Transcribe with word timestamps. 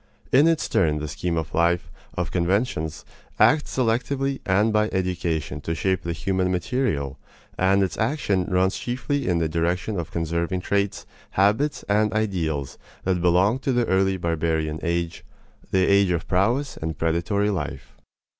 In 0.31 0.47
its 0.47 0.67
turn 0.67 0.97
the 0.97 1.07
scheme 1.07 1.37
of 1.37 1.53
life, 1.53 1.91
of 2.15 2.31
conventions, 2.31 3.05
acts 3.37 3.77
selectively 3.77 4.39
and 4.47 4.73
by 4.73 4.89
education 4.91 5.61
to 5.61 5.75
shape 5.75 6.01
the 6.01 6.11
human 6.11 6.51
material, 6.51 7.19
and 7.55 7.83
its 7.83 7.99
action 7.99 8.45
runs 8.45 8.75
chiefly 8.79 9.27
in 9.27 9.37
the 9.37 9.47
direction 9.47 9.99
of 9.99 10.09
conserving 10.09 10.61
traits, 10.61 11.05
habits, 11.37 11.83
and 11.87 12.13
ideals 12.13 12.79
that 13.03 13.21
belong 13.21 13.59
to 13.59 13.71
the 13.71 13.85
early 13.85 14.17
barbarian 14.17 14.79
age 14.81 15.23
the 15.69 15.85
age 15.85 16.09
of 16.09 16.27
prowess 16.27 16.77
and 16.77 16.97
predatory 16.97 17.51
life. 17.51 17.93